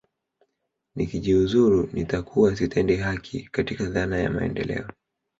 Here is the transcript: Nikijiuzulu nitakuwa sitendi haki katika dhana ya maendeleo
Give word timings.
Nikijiuzulu 0.95 1.89
nitakuwa 1.93 2.55
sitendi 2.55 2.95
haki 2.95 3.49
katika 3.51 3.85
dhana 3.85 4.17
ya 4.17 4.29
maendeleo 4.29 4.87